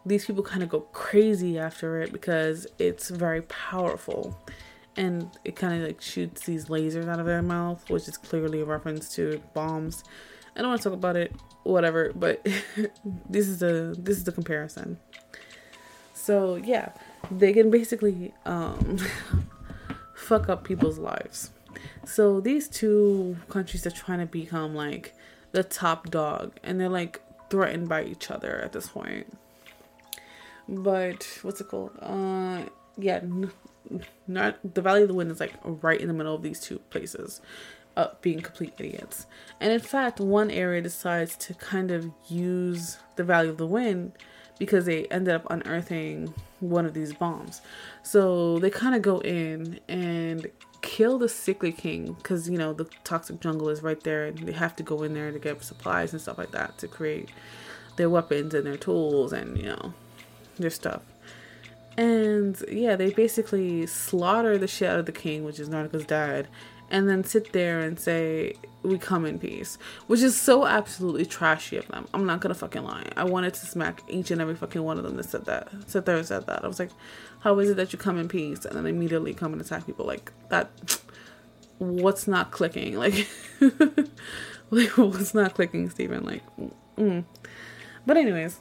[0.06, 4.38] these people kind of go crazy after it because it's very powerful
[4.96, 8.60] and it kind of like shoots these lasers out of their mouth, which is clearly
[8.60, 10.04] a reference to bombs.
[10.56, 11.32] I don't want to talk about it,
[11.64, 12.44] whatever, but
[13.28, 14.98] this is the this is the comparison.
[16.12, 16.92] So yeah,
[17.30, 18.98] they can basically um,
[20.14, 21.50] fuck up people's lives.
[22.04, 25.14] So these two countries are trying to become like
[25.52, 29.36] the top dog, and they're like threatened by each other at this point.
[30.68, 31.90] But what's it called?
[32.00, 32.62] Uh,
[32.96, 33.20] yeah,
[34.26, 36.78] not the Valley of the Wind is like right in the middle of these two
[36.90, 37.40] places,
[37.96, 39.26] uh, being complete idiots.
[39.60, 44.12] And in fact, one area decides to kind of use the Valley of the Wind
[44.58, 47.60] because they ended up unearthing one of these bombs.
[48.02, 50.46] So they kind of go in and
[50.80, 54.52] kill the sickly king because you know the toxic jungle is right there and they
[54.52, 57.30] have to go in there to get supplies and stuff like that to create
[57.96, 59.94] their weapons and their tools and you know
[60.58, 61.00] their stuff
[61.96, 66.48] and yeah, they basically slaughter the shit out of the king, which is Nausicaä's dad,
[66.90, 69.78] and then sit there and say, We come in peace.
[70.06, 72.06] Which is so absolutely trashy of them.
[72.12, 73.10] I'm not gonna fucking lie.
[73.16, 75.68] I wanted to smack each and every fucking one of them that said that.
[75.86, 76.64] Sit there and said that.
[76.64, 76.90] I was like,
[77.40, 80.06] How is it that you come in peace and then immediately come and attack people?
[80.06, 80.70] Like that
[81.78, 82.96] what's not clicking?
[82.96, 83.28] Like
[84.70, 86.24] like what's not clicking, Stephen?
[86.24, 86.42] Like
[86.96, 87.24] mm.
[88.06, 88.58] But anyways,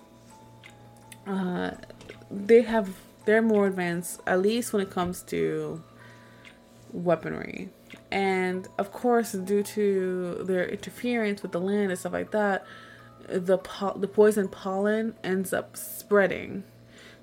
[1.27, 1.71] uh
[2.31, 2.89] they have
[3.25, 5.81] they're more advanced, at least when it comes to
[6.91, 7.69] weaponry.
[8.11, 12.65] And of course, due to their interference with the land and stuff like that,
[13.27, 16.63] the po- the poison pollen ends up spreading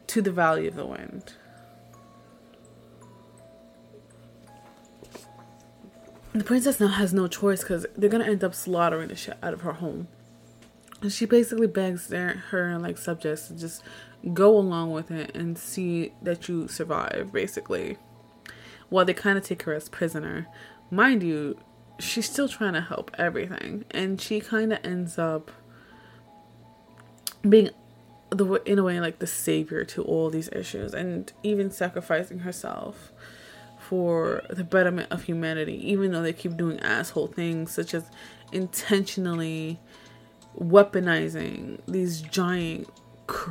[0.09, 1.35] to the Valley of the Wind.
[6.33, 9.53] The princess now has no choice because they're gonna end up slaughtering the shit out
[9.53, 10.09] of her home.
[11.03, 13.83] And she basically begs their her like subjects to just
[14.35, 17.97] go along with it and see that you survive, basically.
[18.89, 20.49] While they kind of take her as prisoner.
[20.91, 21.59] Mind you,
[21.99, 23.85] she's still trying to help everything.
[23.91, 25.51] And she kind of ends up
[27.49, 27.71] being
[28.31, 33.13] the in a way like the savior to all these issues and even sacrificing herself
[33.79, 38.05] for the betterment of humanity even though they keep doing asshole things such as
[38.53, 39.81] intentionally
[40.57, 42.89] weaponizing these giant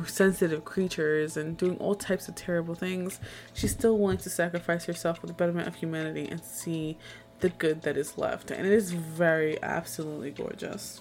[0.06, 3.20] sensitive creatures and doing all types of terrible things,
[3.52, 6.98] she's still willing to sacrifice herself for the betterment of humanity and see
[7.40, 8.50] the good that is left.
[8.50, 11.00] And it is very absolutely gorgeous.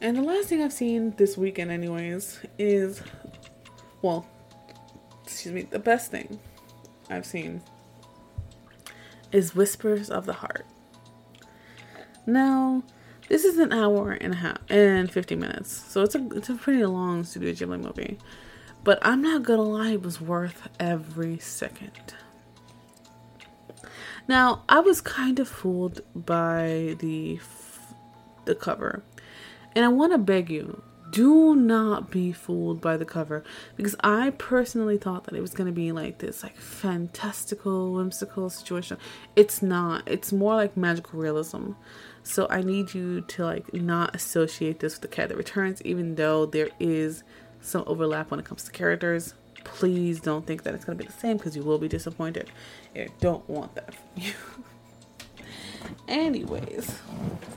[0.00, 3.02] And the last thing I've seen this weekend, anyways, is
[4.02, 4.26] well,
[5.24, 6.38] excuse me, the best thing
[7.10, 7.62] I've seen
[9.32, 10.66] is Whispers of the Heart.
[12.26, 12.82] Now,
[13.28, 15.70] this is an hour and a half and 50 minutes.
[15.70, 18.18] So it's a it's a pretty long Studio Ghibli movie.
[18.84, 22.14] But I'm not gonna lie, it was worth every second.
[24.26, 27.40] Now, I was kind of fooled by the
[28.44, 29.02] the cover.
[29.74, 33.44] And I want to beg you, do not be fooled by the cover
[33.76, 38.50] because I personally thought that it was going to be like this like fantastical whimsical
[38.50, 38.98] situation.
[39.36, 40.02] It's not.
[40.06, 41.72] It's more like magical realism.
[42.28, 46.16] So I need you to like not associate this with the cat that returns even
[46.16, 47.24] though there is
[47.62, 49.32] some overlap when it comes to characters.
[49.64, 52.50] Please don't think that it's to be the same because you will be disappointed.
[52.94, 54.32] I don't want that from you.
[56.08, 56.90] Anyways,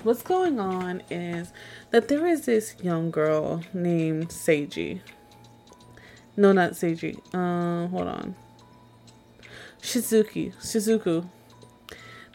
[0.03, 1.51] what's going on is
[1.89, 5.01] that there is this young girl named Seiji.
[6.38, 7.19] No, not Seiji.
[7.34, 8.36] Uh, hold on.
[9.82, 10.55] Shizuki.
[10.61, 11.28] Shizuku.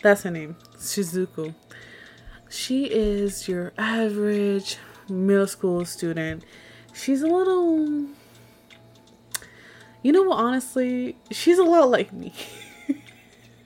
[0.02, 0.56] That's her name.
[0.76, 1.54] Shizuku.
[2.48, 4.78] She is your average
[5.08, 6.44] middle school student.
[6.92, 8.06] She's a little.
[10.02, 11.16] You know what, honestly?
[11.30, 12.32] She's a lot like me.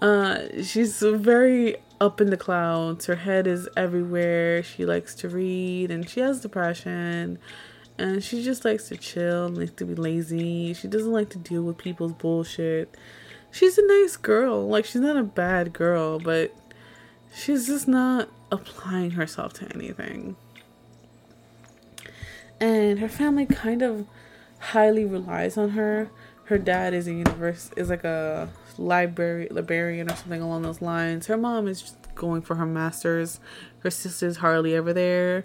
[0.00, 3.06] uh, she's very up in the clouds.
[3.06, 4.62] Her head is everywhere.
[4.62, 7.38] She likes to read and she has depression.
[7.98, 10.72] And she just likes to chill likes to be lazy.
[10.72, 12.96] She doesn't like to deal with people's bullshit.
[13.50, 14.68] She's a nice girl.
[14.68, 16.54] Like, she's not a bad girl, but
[17.34, 20.36] she's just not applying herself to anything.
[22.60, 24.06] And her family kind of
[24.58, 26.10] highly relies on her.
[26.44, 31.26] Her dad is a universe is like a library librarian or something along those lines.
[31.26, 33.40] Her mom is just going for her masters.
[33.80, 35.44] Her sister's hardly ever there.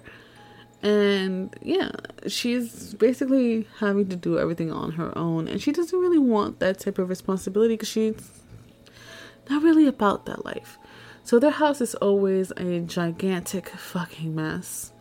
[0.86, 1.90] And yeah,
[2.28, 5.48] she's basically having to do everything on her own.
[5.48, 8.14] And she doesn't really want that type of responsibility because she's
[9.50, 10.78] not really about that life.
[11.24, 14.94] So their house is always a gigantic fucking mess.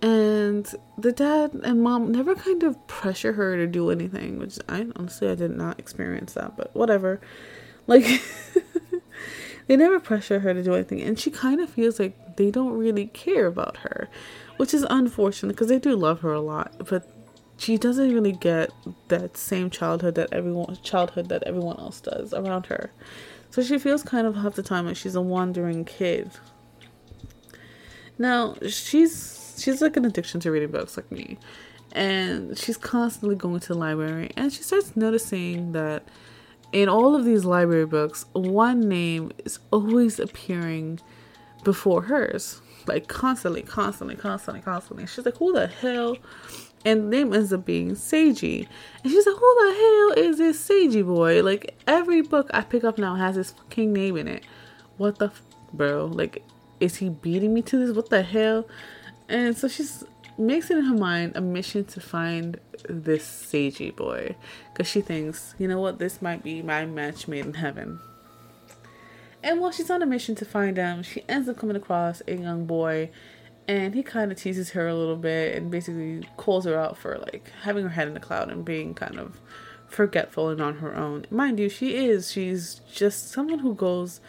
[0.00, 4.86] And the dad and mom never kind of pressure her to do anything, which I
[4.94, 7.20] honestly I did not experience that, but whatever.
[7.88, 8.22] Like,
[9.68, 12.76] they never pressure her to do anything, and she kind of feels like they don't
[12.76, 14.08] really care about her,
[14.56, 17.08] which is unfortunate because they do love her a lot, but
[17.58, 18.70] she doesn't really get
[19.08, 22.90] that same childhood that everyone childhood that everyone else does around her.
[23.50, 26.30] So she feels kind of half the time like she's a wandering kid.
[28.16, 31.36] Now she's she's like an addiction to reading books like me,
[31.92, 36.04] and she's constantly going to the library, and she starts noticing that
[36.72, 41.00] in all of these library books, one name is always appearing
[41.64, 42.60] before hers.
[42.86, 45.06] Like constantly, constantly, constantly, constantly.
[45.06, 46.16] She's like, who the hell?
[46.84, 48.66] And the name ends up being Seiji.
[49.02, 51.42] And she's like, who the hell is this Seiji boy?
[51.42, 54.44] Like, every book I pick up now has this fucking name in it.
[54.96, 55.42] What the f-
[55.72, 56.06] bro?
[56.06, 56.42] Like,
[56.80, 57.94] is he beating me to this?
[57.94, 58.66] What the hell?
[59.28, 60.04] And so she's
[60.38, 62.58] makes it in her mind a mission to find
[62.88, 64.36] this Seiji boy
[64.72, 68.00] because she thinks, you know what, this might be my match made in heaven.
[69.42, 72.36] And while she's on a mission to find him, she ends up coming across a
[72.36, 73.10] young boy
[73.66, 77.18] and he kind of teases her a little bit and basically calls her out for
[77.18, 79.38] like having her head in the cloud and being kind of
[79.86, 81.26] forgetful and on her own.
[81.30, 82.30] Mind you, she is.
[82.30, 84.20] She's just someone who goes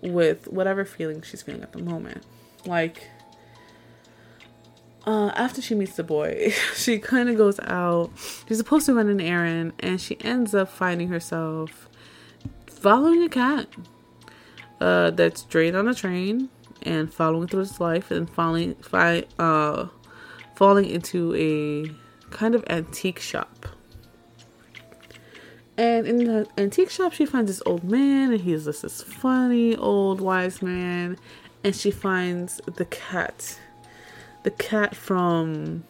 [0.00, 2.22] with whatever feeling she's feeling at the moment.
[2.64, 3.08] Like
[5.08, 8.10] uh, after she meets the boy, she kind of goes out.
[8.46, 11.88] She's supposed to run an errand, and she ends up finding herself
[12.66, 13.66] following a cat
[14.82, 16.50] uh, that's straight on a train
[16.82, 19.86] and following through its life and falling, fi- uh,
[20.54, 21.90] falling into a
[22.30, 23.66] kind of antique shop.
[25.78, 29.74] And in the antique shop, she finds this old man, and he's just this funny
[29.74, 31.16] old wise man.
[31.64, 33.58] And she finds the cat
[34.42, 35.84] the cat from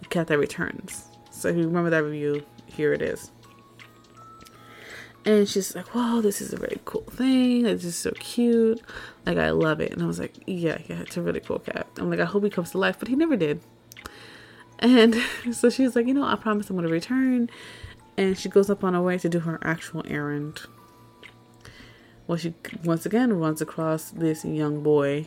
[0.00, 1.04] the cat that returns.
[1.30, 3.30] So if you remember that review, here it is.
[5.26, 7.64] And she's like, "Wow, this is a really cool thing.
[7.64, 8.82] It's just so cute.
[9.24, 11.86] Like, I love it." And I was like, "Yeah, yeah, it's a really cool cat."
[11.96, 13.60] I'm like, "I hope he comes to life," but he never did.
[14.78, 15.16] And
[15.52, 17.48] so she's like, "You know, I promise I'm gonna return."
[18.16, 20.60] And she goes up on her way to do her actual errand.
[22.26, 25.26] Well, she once again runs across this young boy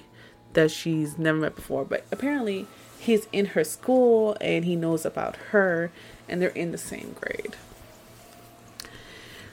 [0.57, 1.85] that she's never met before.
[1.85, 2.65] But apparently,
[2.99, 5.91] he's in her school and he knows about her,
[6.27, 7.55] and they're in the same grade.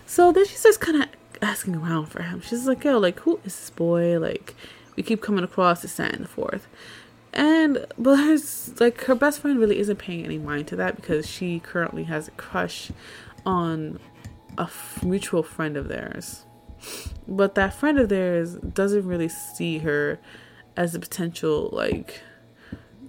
[0.06, 1.08] So then she starts kind of
[1.42, 2.40] asking around for him.
[2.40, 4.18] She's like, yo, like, who is this boy?
[4.18, 4.54] Like,
[4.96, 6.66] we keep coming across this, that, and the fourth.
[7.32, 8.38] And, but her,
[8.80, 12.28] like, her best friend really isn't paying any mind to that because she currently has
[12.28, 12.90] a crush
[13.44, 13.98] on
[14.56, 16.44] a f- mutual friend of theirs.
[17.26, 20.18] But that friend of theirs doesn't really see her
[20.76, 22.20] as a potential like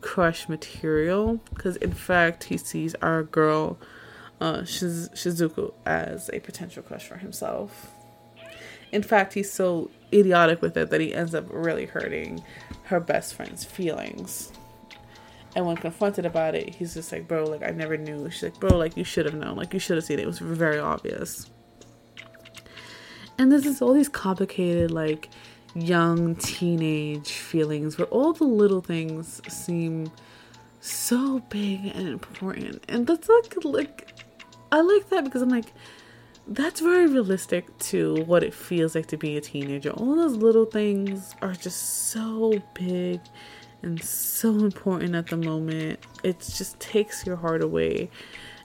[0.01, 3.77] crush material because in fact he sees our girl
[4.41, 7.91] uh Shiz- Shizuku as a potential crush for himself.
[8.91, 12.43] in fact, he's so idiotic with it that he ends up really hurting
[12.83, 14.51] her best friend's feelings.
[15.55, 18.29] And when confronted about it, he's just like, bro, like, I never knew.
[18.29, 19.55] She's like, bro, like, you should have known.
[19.55, 20.23] Like, you should have seen it.
[20.23, 21.49] It was very obvious.
[23.37, 25.29] And this is all these complicated, like,
[25.75, 30.09] young teenage feelings where all the little things seem
[30.79, 32.83] so big and important.
[32.87, 34.13] And that's like, like,
[34.71, 35.73] I like that because I'm like,
[36.47, 39.89] that's very realistic to what it feels like to be a teenager.
[39.91, 43.19] All those little things are just so big
[43.81, 45.99] and so important at the moment.
[46.23, 48.09] It just takes your heart away.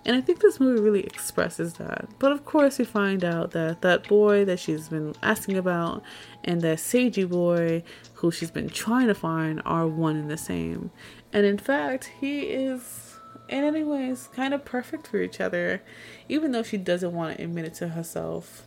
[0.04, 2.08] And I think this movie really expresses that.
[2.18, 6.02] But of course, we find out that that boy that she's been asking about
[6.42, 7.82] and that Seiji boy
[8.14, 10.90] who she's been trying to find are one and the same.
[11.32, 13.16] And in fact, he is,
[13.48, 15.82] in any ways, kind of perfect for each other,
[16.28, 18.66] even though she doesn't want to admit it to herself.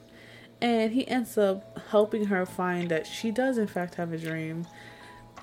[0.61, 4.67] And he ends up helping her find that she does, in fact, have a dream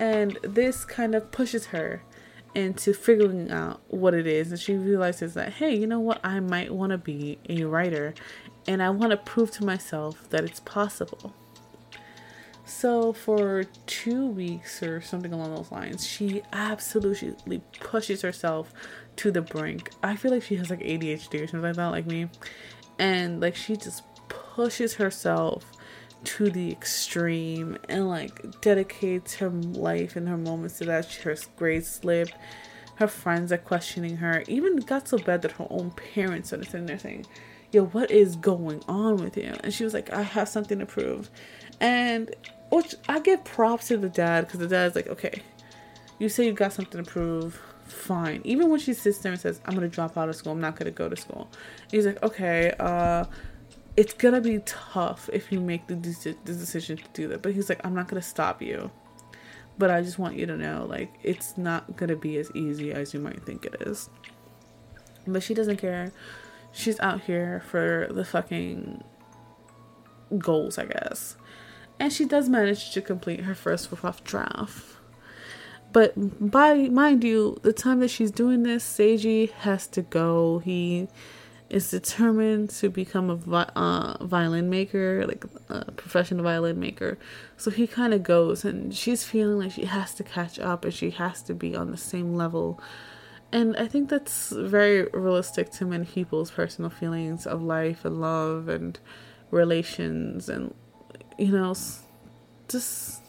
[0.01, 2.01] and this kind of pushes her
[2.53, 4.51] into figuring out what it is.
[4.51, 6.19] And she realizes that, hey, you know what?
[6.23, 8.13] I might want to be a writer
[8.67, 11.33] and I want to prove to myself that it's possible.
[12.63, 18.71] So, for two weeks or something along those lines, she absolutely pushes herself
[19.17, 19.91] to the brink.
[20.01, 22.29] I feel like she has like ADHD or something like that, like me.
[22.97, 25.65] And like she just pushes herself
[26.23, 31.11] to the extreme and like dedicates her life and her moments to that.
[31.13, 32.29] Her grades slip.
[32.95, 34.43] Her friends are questioning her.
[34.47, 37.25] Even got so bad that her own parents are sitting there saying,
[37.71, 39.55] Yo, what is going on with you?
[39.63, 41.29] And she was like, I have something to prove.
[41.79, 42.35] And
[42.69, 45.41] which I give props to the dad because the dad's like, Okay,
[46.19, 47.59] you say you got something to prove.
[47.85, 48.41] Fine.
[48.45, 50.75] Even when she sits there and says, I'm gonna drop out of school, I'm not
[50.75, 51.49] gonna go to school.
[51.89, 53.25] He's like, Okay, uh,
[54.01, 57.43] it's gonna be tough if you make the, de- the decision to do that.
[57.43, 58.89] But he's like, I'm not gonna stop you.
[59.77, 63.13] But I just want you to know, like, it's not gonna be as easy as
[63.13, 64.09] you might think it is.
[65.27, 66.11] But she doesn't care.
[66.71, 69.03] She's out here for the fucking
[70.35, 71.35] goals, I guess.
[71.99, 74.95] And she does manage to complete her first rough draft.
[75.93, 76.13] But
[76.49, 80.57] by mind you, the time that she's doing this, Seiji has to go.
[80.57, 81.07] He
[81.71, 87.17] is determined to become a vi- uh, violin maker, like a professional violin maker.
[87.55, 90.93] So he kind of goes, and she's feeling like she has to catch up and
[90.93, 92.81] she has to be on the same level.
[93.53, 98.67] And I think that's very realistic to many people's personal feelings of life and love
[98.67, 98.99] and
[99.49, 100.73] relations and,
[101.37, 101.73] you know,
[102.67, 103.21] just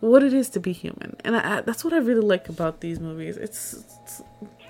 [0.00, 1.16] what it is to be human.
[1.22, 3.36] And I, that's what I really like about these movies.
[3.36, 4.22] It's, it's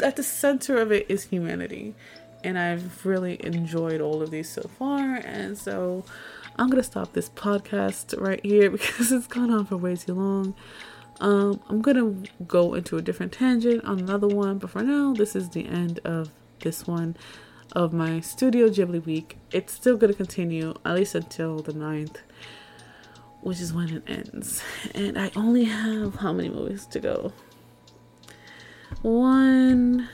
[0.03, 1.95] at the center of it is humanity
[2.45, 5.17] and I've really enjoyed all of these so far.
[5.17, 6.05] And so
[6.57, 10.55] I'm gonna stop this podcast right here because it's gone on for way too long.
[11.21, 12.15] Um, I'm gonna
[12.47, 16.01] go into a different tangent on another one, but for now, this is the end
[16.05, 16.31] of
[16.61, 17.17] this one
[17.73, 19.39] of my Studio Ghibli week.
[19.51, 22.17] It's still gonna continue at least until the 9th,
[23.41, 24.63] which is when it ends.
[24.95, 27.33] And I only have how many movies to go?
[29.03, 30.09] One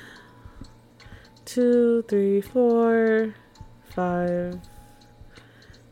[1.50, 3.34] two, three, four,
[3.92, 4.60] five,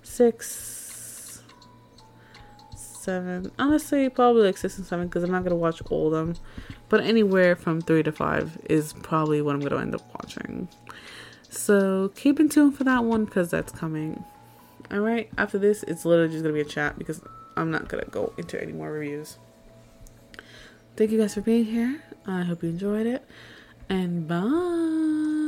[0.02, 1.42] six,
[2.76, 3.50] seven.
[3.58, 6.36] Honestly, probably like six and seven because I'm not gonna watch all of them.
[6.88, 10.68] But anywhere from three to five is probably what I'm gonna end up watching.
[11.48, 14.24] So keep in tune for that one because that's coming.
[14.92, 17.20] Alright, after this, it's literally just gonna be a chat because
[17.56, 19.38] I'm not gonna go into any more reviews.
[20.96, 22.00] Thank you guys for being here.
[22.26, 23.26] I hope you enjoyed it.
[23.88, 25.47] And bye.